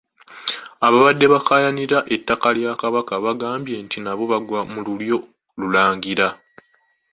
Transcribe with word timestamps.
Abaabadde 0.85 1.25
bakaayanira 1.33 1.97
ettaka 2.15 2.47
lya 2.55 2.73
Kabaka 2.81 3.13
baagambye 3.23 3.75
nti 3.85 3.97
nabo 4.01 4.23
bagwa 4.31 4.61
mu 4.71 4.79
lulyo 4.85 5.17
lulangira. 5.59 6.27